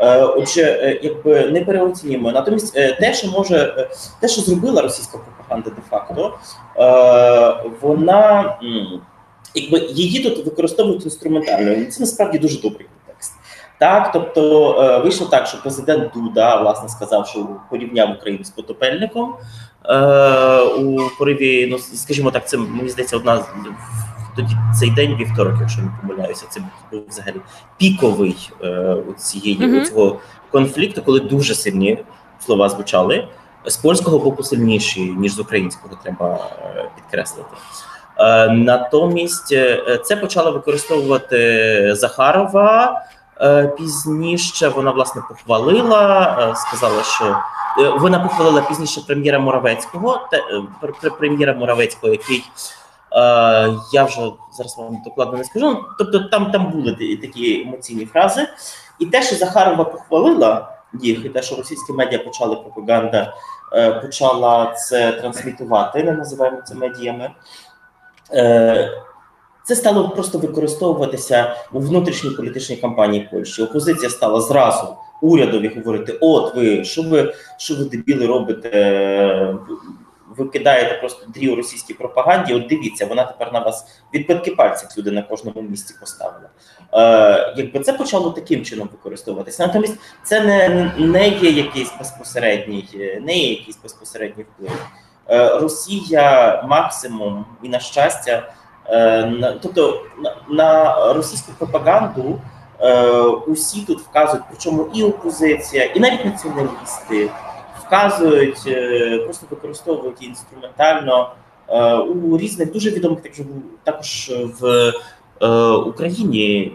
Е, 0.00 0.22
отже, 0.22 0.62
е, 0.62 1.00
якби 1.02 1.50
не 1.50 1.64
переоцінюємо. 1.64 2.32
Натомість, 2.32 2.74
те, 2.74 3.14
що 3.14 3.28
може, 3.28 3.88
те, 4.20 4.28
що 4.28 4.40
зробила 4.40 4.82
російська 4.82 5.18
пропаганда, 5.18 5.70
де 5.70 5.82
факто, 5.90 6.38
вона 7.80 8.58
якби 9.54 9.78
її 9.78 10.22
тут 10.22 10.44
використовують 10.44 11.04
інструментально. 11.04 11.84
Це 11.84 12.00
насправді 12.00 12.38
дуже 12.38 12.62
контекст. 12.62 12.97
Так, 13.78 14.12
тобто 14.12 14.72
е, 14.82 14.98
вийшло 14.98 15.26
так, 15.26 15.46
що 15.46 15.58
президент 15.62 16.12
Дуда 16.14 16.60
власне 16.60 16.88
сказав, 16.88 17.26
що 17.26 17.46
порівняв 17.70 18.10
Україну 18.10 18.44
з 18.44 18.50
потопельником 18.50 19.34
е, 19.84 20.60
у 20.60 20.98
пориві. 21.18 21.66
Ну 21.70 21.78
скажімо 21.78 22.30
так, 22.30 22.48
це 22.48 22.56
мені 22.56 22.88
здається, 22.88 23.16
одна 23.16 23.44
тоді 24.36 24.56
цей 24.80 24.90
день 24.90 25.16
вівторок, 25.16 25.54
якщо 25.60 25.82
не 25.82 25.90
помиляюся, 26.00 26.46
це 26.50 26.60
був 26.92 27.02
взагалі 27.08 27.36
піковий 27.76 28.50
е, 28.62 28.96
цієї 29.16 29.58
mm-hmm. 29.58 29.84
цього 29.84 30.18
конфлікту, 30.50 31.02
коли 31.02 31.20
дуже 31.20 31.54
сильні 31.54 31.98
слова 32.40 32.68
звучали. 32.68 33.28
З 33.64 33.76
польського 33.76 34.18
боку 34.18 34.42
сильніші 34.42 35.00
ніж 35.00 35.32
з 35.32 35.38
українського, 35.38 35.98
треба 36.02 36.38
е, 36.76 36.90
підкреслити. 36.96 37.48
Е, 38.18 38.48
натомість 38.48 39.52
е, 39.52 39.98
це 40.04 40.16
почала 40.16 40.50
використовувати 40.50 41.94
Захарова. 41.94 43.02
Е, 43.40 43.66
пізніше 43.66 44.68
вона 44.68 44.90
власне 44.90 45.22
похвалила, 45.28 46.54
сказала, 46.56 47.02
що 47.02 47.36
вона 47.98 48.18
похвалила 48.20 48.62
пізніше 48.62 49.00
прем'єра 49.06 49.38
Моравецького, 49.38 50.28
прем'єра 51.18 51.54
Моравецького, 51.54 52.12
який 52.12 52.44
я 53.92 54.04
вже 54.04 54.20
зараз 54.52 54.78
вам 54.78 55.02
докладно 55.04 55.38
не 55.38 55.44
скажу. 55.44 55.84
Тобто 55.98 56.18
там 56.18 56.50
там 56.50 56.70
були 56.70 56.92
такі 57.20 57.62
емоційні 57.62 58.06
фрази, 58.06 58.48
і 58.98 59.06
те, 59.06 59.22
що 59.22 59.36
Захарова 59.36 59.84
похвалила 59.84 60.72
їх, 61.00 61.24
і 61.24 61.28
те, 61.28 61.42
що 61.42 61.56
російські 61.56 61.92
медіа 61.92 62.18
почали 62.18 62.56
пропаганда, 62.56 63.34
почала 64.02 64.74
це 64.74 65.12
трансмітувати, 65.12 66.04
не 66.04 66.12
називаємо 66.12 66.58
це 66.64 66.74
медіями. 66.74 67.30
Е, 68.32 69.02
це 69.68 69.76
стало 69.76 70.08
просто 70.08 70.38
використовуватися 70.38 71.56
у 71.72 71.80
внутрішній 71.80 72.30
політичній 72.30 72.76
кампанії 72.76 73.28
Польщі. 73.32 73.62
Опозиція 73.62 74.10
стала 74.10 74.40
зразу 74.40 74.96
урядові 75.20 75.68
говорити: 75.68 76.18
от 76.20 76.54
ви 76.54 76.84
що 76.84 77.02
ви 77.02 77.34
що 77.58 77.74
ви 77.74 77.84
дебіли 77.84 78.26
робите? 78.26 79.54
Ви 80.36 80.48
кидаєте 80.48 80.94
просто 80.94 81.26
дрі 81.34 81.48
у 81.48 81.56
російській 81.56 81.94
пропаганді. 81.94 82.54
От 82.54 82.66
дивіться, 82.66 83.06
вона 83.06 83.24
тепер 83.24 83.52
на 83.52 83.58
вас 83.60 83.86
відбитки 84.14 84.50
пальців 84.50 84.90
сюди 84.90 85.10
на 85.10 85.22
кожному 85.22 85.62
місці 85.62 85.94
поставила. 86.00 86.48
Е, 86.94 87.54
Якби 87.56 87.80
це 87.80 87.92
почало 87.92 88.30
таким 88.30 88.64
чином 88.64 88.88
використовуватися. 88.92 89.66
Натомість 89.66 89.98
це 90.22 90.40
не 90.40 90.92
не 90.98 91.28
є 91.28 91.50
якийсь 91.50 91.92
безпосередній, 91.98 92.88
не 93.22 93.36
є 93.36 93.50
якийсь 93.50 93.78
безпосередній 93.82 94.44
вплив. 94.54 94.82
Е, 95.30 95.58
Росія 95.58 96.62
максимум 96.68 97.44
і 97.62 97.68
на 97.68 97.80
щастя, 97.80 98.52
тобто 99.62 100.02
на 100.48 100.94
російську 101.14 101.52
пропаганду 101.58 102.40
е, 102.80 103.12
усі 103.22 103.80
тут 103.80 104.00
вказують, 104.00 104.44
причому 104.48 104.88
і 104.94 105.02
опозиція, 105.02 105.84
і 105.84 106.00
навіть 106.00 106.24
націоналісти 106.24 107.30
вказують, 107.86 108.62
просто 109.24 109.46
використовують 109.50 110.22
інструментально 110.22 111.32
у 112.24 112.38
різних 112.38 112.72
дуже 112.72 112.90
відомих 112.90 113.18
також 113.84 114.32
в 114.60 114.92
Україні 115.86 116.72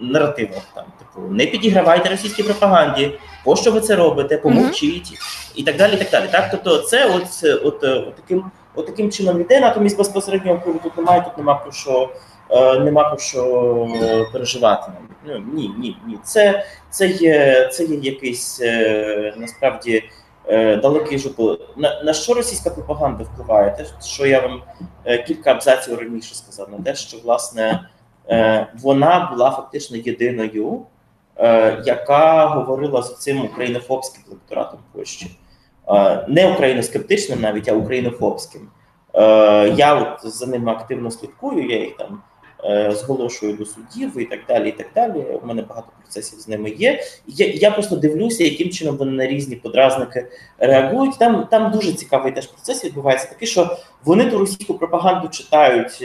наративах 0.00 0.62
там, 0.74 0.84
типу, 0.98 1.26
не 1.28 1.46
підігравайте 1.46 2.08
російській 2.08 2.42
пропаганді, 2.42 3.18
пощо 3.44 3.70
ви 3.70 3.80
це 3.80 3.96
робите, 3.96 4.38
помовчіть 4.38 5.12
mm-hmm. 5.12 5.52
і 5.54 5.62
так 5.62 5.76
далі. 5.76 5.94
і 5.94 5.96
так 5.96 6.10
далі. 6.10 6.28
Так, 6.32 6.48
тобто, 6.50 6.78
це 6.78 7.16
от, 7.16 7.44
от, 7.64 7.84
от 7.84 8.14
таким 8.14 8.44
от 8.80 8.86
таким 8.86 9.10
чином 9.10 9.40
йде, 9.40 9.60
натомість 9.60 9.98
безпосередньо 9.98 10.54
впливу 10.54 10.80
тут 10.82 10.96
немає, 10.96 11.22
тут 11.22 11.38
нема 11.38 11.54
про 11.54 11.72
що. 11.72 12.10
Нема 12.80 13.04
про 13.04 13.18
що 13.18 13.88
переживати. 14.32 14.92
Ну, 15.26 15.44
Ні, 15.54 15.70
ні, 15.78 15.96
ні. 16.06 16.18
Це 16.24 16.64
це 16.90 17.06
є 17.06 17.68
це 17.72 17.84
є 17.84 17.96
якийсь 17.96 18.60
е, 18.62 19.34
насправді 19.36 20.04
е, 20.46 20.76
далекий 20.76 21.18
жупл. 21.18 21.52
На 21.76 22.02
на 22.02 22.12
що 22.12 22.34
російська 22.34 22.70
пропаганда 22.70 23.24
впливає? 23.24 23.70
Те, 23.70 23.86
що 24.06 24.26
я 24.26 24.40
вам 24.40 24.62
е, 25.04 25.18
кілька 25.22 25.50
абзаців 25.50 25.98
раніше 25.98 26.34
сказав, 26.34 26.68
на 26.70 26.84
те, 26.84 26.94
що 26.94 27.18
власне 27.24 27.80
Е, 28.30 28.66
вона 28.82 29.28
була 29.32 29.50
фактично 29.50 29.96
єдиною, 29.96 30.82
е, 31.36 31.82
яка 31.86 32.46
говорила 32.46 33.02
з 33.02 33.18
цим 33.18 33.44
українофобським 33.44 34.22
лекторатом 34.30 34.80
Польщі, 34.92 35.26
е, 35.26 35.39
не 36.28 36.52
україноскептичним 36.52 37.40
навіть, 37.40 37.68
а 37.68 37.72
українофобським. 37.72 38.60
Я 39.74 39.94
от 39.94 40.32
за 40.32 40.46
ними 40.46 40.72
активно 40.72 41.10
слідкую, 41.10 41.68
я 41.70 41.78
їх 41.78 41.96
там 41.96 42.22
зголошую 42.92 43.52
до 43.52 43.64
судів 43.66 44.18
і 44.18 44.24
так 44.24 44.40
далі. 44.48 44.68
і 44.68 44.72
так 44.72 44.86
далі. 44.94 45.24
У 45.42 45.46
мене 45.46 45.62
багато 45.62 45.86
процесів 46.02 46.38
з 46.38 46.48
ними 46.48 46.70
є. 46.70 47.02
Я 47.26 47.46
я 47.46 47.70
просто 47.70 47.96
дивлюся, 47.96 48.44
яким 48.44 48.70
чином 48.70 48.96
вони 48.96 49.12
на 49.12 49.26
різні 49.26 49.56
подразники 49.56 50.26
реагують. 50.58 51.18
Там 51.18 51.46
там 51.50 51.70
дуже 51.70 51.92
цікавий 51.92 52.32
теж 52.32 52.46
процес 52.46 52.84
відбувається, 52.84 53.28
такий, 53.28 53.48
що 53.48 53.76
вони 54.04 54.30
ту 54.30 54.38
російську 54.38 54.74
пропаганду 54.74 55.28
читають, 55.28 56.04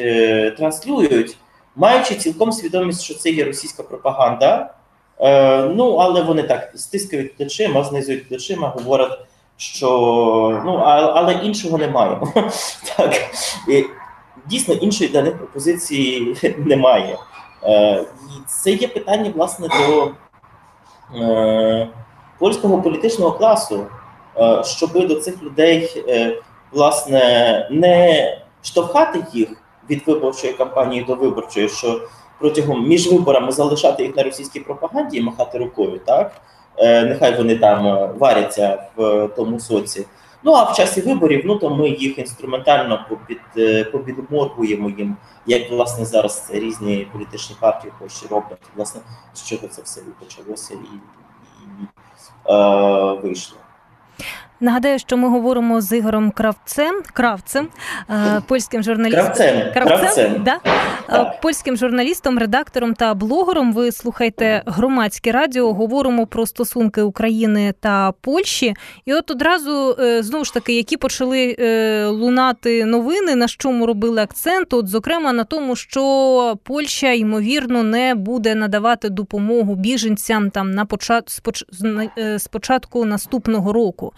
транслюють 0.57 1.37
маючи 1.75 2.15
цілком 2.15 2.51
свідомість, 2.51 3.01
що 3.01 3.13
це 3.13 3.29
є 3.29 3.43
російська 3.43 3.83
пропаганда. 3.83 4.73
Е, 5.19 5.61
Ну, 5.63 5.95
але 5.95 6.21
вони 6.21 6.43
так 6.43 6.71
стискають 6.75 7.37
плечима, 7.37 7.83
знизують 7.83 8.27
плечима, 8.29 8.67
говорять, 8.67 9.19
що 9.57 9.89
ну, 10.65 10.73
але 11.15 11.33
іншого 11.33 11.77
немає. 11.77 12.21
так. 12.97 13.13
І, 13.69 13.85
Дійсно, 14.47 14.73
іншої 14.73 15.09
для 15.09 15.21
них 15.21 15.37
пропозиції 15.37 16.37
немає. 16.57 17.17
Е, 17.63 18.05
це 18.47 18.71
є 18.71 18.87
питання, 18.87 19.31
власне, 19.35 19.67
до 19.67 20.11
е, 21.19 21.87
польського 22.39 22.81
політичного 22.81 23.31
класу, 23.31 23.85
е, 24.37 24.63
щоб 24.63 25.07
до 25.07 25.15
цих 25.15 25.43
людей, 25.43 26.03
е, 26.07 26.41
власне, 26.71 27.19
не 27.71 28.37
штовхати 28.63 29.25
їх 29.33 29.49
від 29.89 30.07
виборчої 30.07 30.53
кампанії 30.53 31.03
до 31.03 31.15
виборчої, 31.15 31.69
що 31.69 32.01
протягом 32.39 32.87
між 32.87 33.11
виборами 33.11 33.51
залишати 33.51 34.03
їх 34.03 34.15
на 34.15 34.23
російській 34.23 34.59
пропаганді 34.59 35.17
і 35.17 35.21
махати 35.21 35.57
рукою, 35.57 35.99
так 36.05 36.31
нехай 37.05 37.37
вони 37.37 37.55
там 37.55 37.87
е, 37.87 38.09
варяться 38.17 38.83
в 38.95 39.27
тому 39.27 39.59
соці. 39.59 40.05
Ну 40.43 40.53
а 40.53 40.63
в 40.71 40.75
часі 40.75 41.01
виборів, 41.01 41.41
ну 41.45 41.55
то 41.55 41.69
ми 41.69 41.89
їх 41.89 42.19
інструментально 42.19 43.05
попід, 43.09 43.39
е, 43.57 43.83
попідморгуємо 43.83 44.89
їм, 44.89 45.17
як 45.45 45.71
власне 45.71 46.05
зараз 46.05 46.49
різні 46.53 47.07
політичні 47.13 47.55
партії 47.59 47.93
в 47.99 48.31
роблять. 48.31 48.61
Власне, 48.75 49.01
з 49.33 49.45
чого 49.47 49.67
це 49.67 49.81
все 49.81 50.01
і 50.01 50.23
почалося 50.25 50.73
і, 50.73 50.77
і 50.77 51.85
е, 52.49 53.13
вийшло. 53.23 53.57
Нагадаю, 54.59 54.99
що 54.99 55.17
ми 55.17 55.29
говоримо 55.29 55.81
з 55.81 55.97
Ігорем 55.97 56.31
Кравцем, 56.31 57.01
Кравцем, 57.13 57.67
е, 58.09 58.41
польським 58.47 58.83
журналістом. 58.83 59.25
Кравцем, 59.25 59.73
Кравцем, 59.73 59.99
Кравцем. 59.99 60.43
Да? 60.43 60.59
Е, 61.09 61.39
польським 61.41 61.77
журналістом, 61.77 62.39
редактором 62.39 62.93
та 62.93 63.13
блогером. 63.13 63.73
Ви 63.73 63.91
слухаєте 63.91 64.63
громадське 64.65 65.31
радіо. 65.31 65.73
Говоримо 65.73 66.27
про 66.27 66.45
стосунки 66.45 67.01
України 67.01 67.73
та 67.79 68.11
Польщі. 68.21 68.73
І 69.05 69.13
от 69.13 69.31
одразу 69.31 69.95
е, 69.99 70.23
знову 70.23 70.45
ж 70.45 70.53
таки, 70.53 70.73
які 70.73 70.97
почали 70.97 71.55
лунати 72.09 72.85
новини, 72.85 73.35
на 73.35 73.47
чому 73.47 73.85
робили 73.85 74.21
акцент. 74.21 74.73
От, 74.73 74.87
зокрема, 74.87 75.33
на 75.33 75.43
тому, 75.43 75.75
що 75.75 76.57
Польща 76.63 77.11
ймовірно 77.11 77.83
не 77.83 78.15
буде 78.15 78.55
надавати 78.55 79.09
допомогу 79.09 79.75
біженцям 79.75 80.49
там 80.49 80.71
на 80.71 80.85
початку 82.51 83.05
наступного 83.05 83.73
року. 83.73 84.13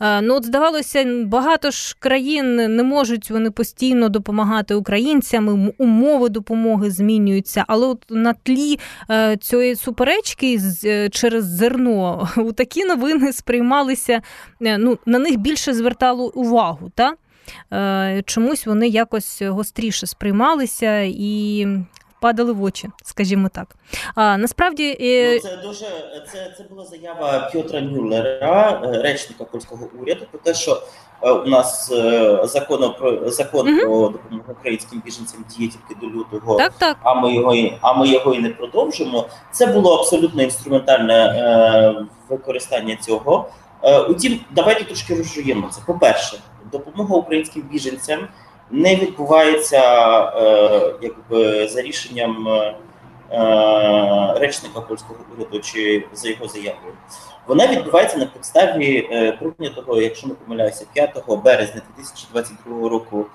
Е, 0.00 0.20
Ну, 0.20 0.34
от 0.34 0.44
здавалося, 0.44 1.24
багато 1.26 1.70
ж 1.70 1.96
країн 1.98 2.76
не 2.76 2.82
можуть 2.82 3.30
вони 3.30 3.50
постійно 3.50 4.08
допомагати 4.08 4.74
українцям, 4.74 5.72
умови 5.78 6.28
допомоги 6.28 6.90
змінюються. 6.90 7.64
Але 7.68 7.86
от 7.86 8.04
на 8.10 8.32
тлі 8.32 8.78
е, 9.10 9.36
цієї 9.36 9.76
суперечки 9.76 10.60
е, 10.84 11.08
через 11.08 11.44
зерно 11.44 12.28
у 12.36 12.52
такі 12.52 12.84
новини 12.84 13.32
сприймалися. 13.32 14.22
Ну, 14.60 14.98
на 15.06 15.18
них 15.18 15.36
більше 15.36 15.74
звертало 15.74 16.30
увагу, 16.34 16.90
та? 16.94 17.12
Е, 17.72 18.22
Чомусь 18.26 18.66
вони 18.66 18.88
якось 18.88 19.42
гостріше 19.42 20.06
сприймалися 20.06 21.00
і 21.00 21.66
падали 22.24 22.52
в 22.52 22.62
очі, 22.62 22.88
скажімо 23.02 23.48
так. 23.52 23.76
А 24.14 24.36
насправді 24.36 24.96
Ну, 25.00 25.40
це 25.50 25.56
дуже 25.56 25.86
це, 26.32 26.54
це 26.58 26.64
була 26.70 26.84
заява 26.84 27.50
Пьотра 27.52 27.80
Мюллера, 27.80 28.82
е, 28.84 29.02
речника 29.02 29.44
польського 29.44 29.88
уряду, 30.00 30.26
про 30.30 30.40
те, 30.40 30.54
що 30.54 30.82
е, 31.22 31.30
у 31.30 31.46
нас 31.46 31.92
е, 31.92 32.40
закон 32.44 32.94
про 32.98 33.30
закон 33.30 33.66
Мгм. 33.68 33.80
про 33.80 34.08
допомогу 34.08 34.44
українським 34.60 35.02
біженцям 35.04 35.44
діє 35.56 35.70
тільки 35.70 36.00
до 36.00 36.06
лютого. 36.06 36.56
так, 36.56 36.72
так. 36.78 36.96
а 37.02 37.14
ми 37.14 37.34
його 37.34 37.54
а 37.80 37.92
ми 37.92 38.08
його 38.08 38.34
і 38.34 38.38
не 38.38 38.50
продовжимо. 38.50 39.26
Це 39.52 39.66
було 39.66 39.98
абсолютно 39.98 40.42
інструментальне 40.42 41.14
е, 41.14 42.06
використання 42.28 42.96
цього. 42.96 43.48
Е, 43.82 43.98
утім, 44.00 44.40
давайте 44.50 44.84
трошки 44.84 45.14
розжуємо 45.14 45.68
це. 45.72 45.80
По-перше, 45.86 46.38
допомога 46.72 47.16
українським 47.16 47.62
біженцям 47.62 48.28
не 48.74 48.96
відбувається 48.96 49.80
е, 50.36 50.94
якби 51.02 51.68
за 51.68 51.82
рішенням 51.82 52.48
е, 52.48 52.74
е, 53.30 54.34
речника 54.38 54.80
польського 54.80 55.18
уряду 55.36 55.60
чи 55.60 56.04
за 56.14 56.28
його 56.28 56.48
заявою. 56.48 56.94
Вона 57.46 57.66
відбувається 57.66 58.18
на 58.18 58.26
підставі 58.26 59.08
е, 59.12 59.32
прийнятого, 59.32 60.00
якщо 60.00 60.26
не 60.26 60.34
помиляюся, 60.34 60.86
5 60.92 61.24
березня 61.44 61.82
2022 61.96 62.88
року 62.88 63.26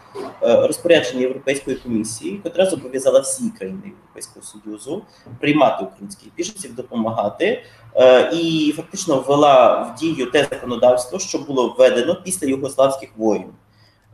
е, 0.44 0.68
розпорядження 0.68 1.22
Європейської 1.22 1.78
комісії, 1.78 2.42
яка 2.46 2.66
зобов'язала 2.66 3.20
всі 3.20 3.50
країни 3.50 3.82
Європейського 3.86 4.46
Союзу 4.46 5.02
приймати 5.40 5.84
українських 5.84 6.28
біженців, 6.38 6.76
допомагати, 6.76 7.64
е, 7.96 8.30
і 8.34 8.74
фактично 8.76 9.20
ввела 9.28 9.82
в 9.82 10.00
дію 10.00 10.32
те 10.32 10.48
законодавство, 10.52 11.20
що 11.20 11.38
було 11.38 11.76
введено 11.78 12.22
після 12.24 12.48
югославських 12.48 13.10
воїн. 13.18 13.50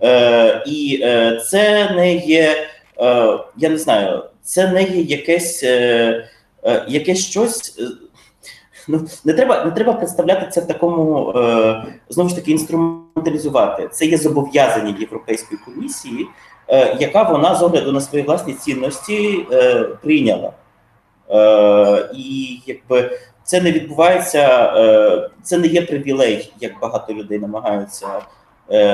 Е, 0.03 0.63
І 0.67 0.99
е, 1.03 1.41
це 1.49 1.89
не 1.95 2.15
є, 2.15 2.67
е, 2.99 3.37
я 3.57 3.69
не 3.69 3.77
знаю, 3.77 4.23
це 4.41 4.67
не 4.67 4.83
є 4.83 5.01
якесь, 5.01 5.63
е, 5.63 6.29
е, 6.63 6.85
якесь 6.87 7.25
щось. 7.25 7.79
е, 7.79 7.83
Ну, 8.87 9.07
не 9.25 9.33
треба 9.33 9.65
не 9.65 9.71
треба 9.71 9.93
представляти 9.93 10.47
це 10.51 10.61
в 10.61 10.67
такому 10.67 11.29
е, 11.31 11.85
знову 12.09 12.29
ж 12.29 12.35
таки 12.35 12.51
інструменталізувати. 12.51 13.87
Це 13.91 14.05
є 14.05 14.17
зобов'язання 14.17 14.95
Європейської 14.99 15.59
комісії, 15.65 16.27
е, 16.69 16.97
яка 16.99 17.23
вона 17.23 17.55
з 17.55 17.63
огляду 17.63 17.91
на 17.91 18.01
свої 18.01 18.23
власні 18.23 18.53
цінності 18.53 19.45
е, 19.51 19.83
прийняла. 19.83 20.51
Е, 21.31 22.09
і 22.15 22.59
якби 22.65 23.19
це 23.43 23.61
не 23.61 23.71
відбувається, 23.71 24.73
е, 24.77 25.29
це 25.43 25.57
не 25.57 25.67
є 25.67 25.81
привілей, 25.81 26.53
як 26.59 26.79
багато 26.81 27.13
людей 27.13 27.39
намагаються 27.39 28.07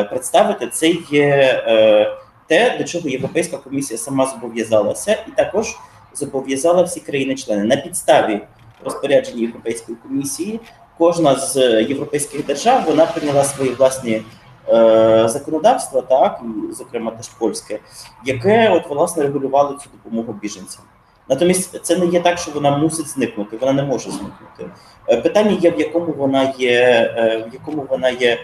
представити. 0.10 0.68
Це 0.68 0.90
є 1.12 1.64
е, 1.68 2.18
те, 2.48 2.78
до 2.78 2.84
чого 2.84 3.10
Європейська 3.10 3.58
комісія 3.58 3.98
сама 3.98 4.26
зобов'язалася, 4.26 5.18
і 5.28 5.32
також 5.32 5.76
зобов'язала 6.14 6.84
всі 6.84 7.00
країни-члени 7.00 7.64
на 7.64 7.78
підставі 7.78 8.42
розпорядження 8.84 9.42
Європейської 9.42 9.98
комісії. 10.04 10.60
Кожна 10.98 11.36
з 11.36 11.84
європейських 11.84 12.46
держав 12.46 12.84
вона 12.86 13.06
прийняла 13.06 13.44
свої 13.44 13.74
власні 13.74 14.22
е, 14.70 15.28
законодавства, 15.30 16.02
так 16.02 16.42
зокрема 16.72 17.12
теж 17.12 17.28
польське, 17.28 17.80
яке 18.26 18.70
от 18.70 18.90
власне 18.90 19.24
регулювало 19.24 19.74
цю 19.74 19.90
допомогу 19.94 20.34
біженцям. 20.42 20.84
Натомість 21.30 21.86
це 21.86 21.98
не 21.98 22.06
є 22.06 22.20
так, 22.20 22.38
що 22.38 22.52
вона 22.52 22.78
мусить 22.78 23.08
зникнути, 23.08 23.58
вона 23.58 23.74
не 23.74 23.84
може 23.84 24.12
зникнути. 24.12 24.70
Е, 25.08 25.22
Питання 25.22 25.58
є, 25.62 25.72
в 25.72 25.80
якому 25.80 26.14
вона 26.14 26.54
є, 26.58 26.80
е, 27.18 27.46
в 27.50 27.54
якому 27.54 27.86
вона 27.90 28.10
є 28.10 28.32
е, 28.32 28.40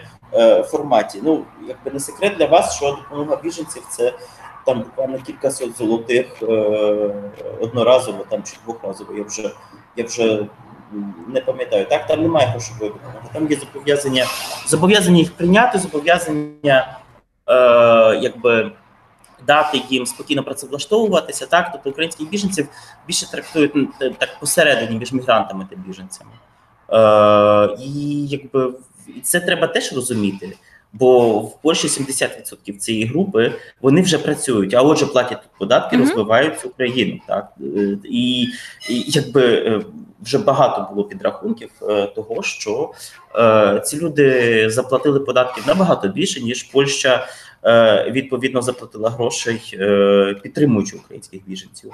форматі. 0.66 1.20
Ну, 1.22 1.44
якби 1.68 1.90
не 1.90 2.00
секрет 2.00 2.36
для 2.38 2.46
вас, 2.46 2.76
що 2.76 2.90
допомога 2.90 3.36
біженців 3.42 3.82
це 3.90 4.12
там 4.68 4.78
буквально 4.78 5.18
кілька 5.18 5.50
сот 5.50 5.76
золотих 5.78 6.26
е, 6.42 6.46
одноразово 7.60 8.24
там 8.28 8.42
чи 8.42 8.56
двохразово. 8.64 9.14
Я 9.14 9.22
вже 9.22 9.50
я 9.96 10.04
вже 10.04 10.46
не 11.26 11.40
пам'ятаю. 11.40 11.86
Так, 11.86 12.06
там 12.06 12.22
немає 12.22 12.46
грошової 12.46 12.90
допомоги. 12.90 13.28
Там 13.32 13.50
є 13.50 13.56
зобов'язання, 13.56 14.26
зобов'язання 14.66 15.18
їх 15.18 15.32
прийняти, 15.32 15.78
зобов'язання 15.78 16.98
е, 17.46 17.54
якби 18.22 18.72
дати 19.46 19.82
їм 19.88 20.06
спокійно 20.06 20.42
працевлаштовуватися. 20.42 21.46
Так, 21.46 21.68
тобто 21.72 21.90
українських 21.90 22.28
біженців 22.30 22.68
більше 23.06 23.30
трактують 23.30 23.72
так 24.18 24.40
посередині 24.40 24.98
між 24.98 25.12
мігрантами 25.12 25.66
та 25.70 25.76
біженцями. 25.76 26.30
Е, 26.92 27.76
і 27.78 28.26
якби 28.26 28.72
і 29.16 29.20
це 29.20 29.40
треба 29.40 29.66
теж 29.66 29.92
розуміти. 29.92 30.52
Бо 30.92 31.38
в 31.40 31.60
Польщі 31.62 31.88
70% 31.88 32.76
цієї 32.78 33.04
групи 33.04 33.52
вони 33.80 34.02
вже 34.02 34.18
працюють, 34.18 34.74
а 34.74 34.82
отже, 34.82 35.06
платять 35.06 35.42
тут 35.42 35.50
податки, 35.58 35.96
Мгм. 35.96 36.06
розвивають 36.06 36.60
цю 36.60 36.70
країну. 36.70 37.20
Так 37.28 37.52
Е, 37.76 37.98
і, 38.04 38.42
і 38.90 39.04
якби 39.06 39.42
е, 39.46 39.82
вже 40.22 40.38
багато 40.38 40.94
було 40.94 41.08
підрахунків 41.08 41.70
е, 41.82 42.06
того, 42.06 42.42
що 42.42 42.92
е, 43.36 43.80
ці 43.84 43.98
люди 44.00 44.70
заплатили 44.70 45.20
податків 45.20 45.64
набагато 45.66 46.08
більше, 46.08 46.40
ніж 46.40 46.62
Польща 46.62 47.26
е, 47.64 48.10
відповідно 48.10 48.62
заплатила 48.62 49.10
грошей, 49.10 49.74
е, 49.80 50.36
підтримуючи 50.42 50.96
українських 50.96 51.40
біженців 51.46 51.90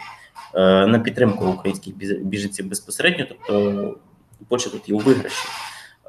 на 0.86 0.98
підтримку 1.04 1.46
українських 1.46 1.94
біженців 2.22 2.68
безпосередньо. 2.68 3.24
Тобто 3.28 3.94
Польща 4.48 4.70
тут 4.70 4.88
є 4.88 4.94
у 4.94 4.98
виграші. 4.98 5.48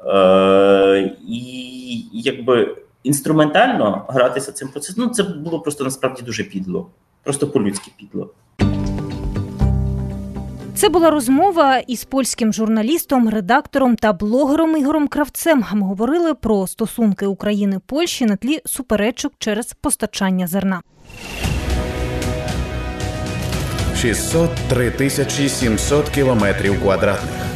Е, 0.06 1.16
і 1.28 2.04
якби 2.12 2.76
інструментально 3.02 4.04
гратися 4.08 4.52
цим 4.52 4.68
процесом, 4.68 5.04
ну 5.04 5.10
це 5.10 5.22
було 5.22 5.60
просто 5.60 5.84
насправді 5.84 6.22
дуже 6.22 6.44
підло, 6.44 6.90
просто 7.22 7.48
по-людськи 7.48 7.90
підло. 7.98 8.30
Це 10.74 10.88
була 10.88 11.10
розмова 11.10 11.78
із 11.78 12.04
польським 12.04 12.52
журналістом, 12.52 13.28
редактором 13.28 13.96
та 13.96 14.12
блогером 14.12 14.76
Ігорем 14.76 15.08
Кравцем. 15.08 15.64
Ми 15.72 15.86
говорили 15.86 16.34
про 16.34 16.66
стосунки 16.66 17.26
України 17.26 17.80
Польщі 17.86 18.26
на 18.26 18.36
тлі 18.36 18.60
суперечок 18.64 19.32
через 19.38 19.72
постачання 19.72 20.46
зерна. 20.46 20.82
603 23.96 24.90
тисячі 24.90 25.48
700 25.48 26.08
кілометрів 26.08 26.82
квадратних 26.82 27.55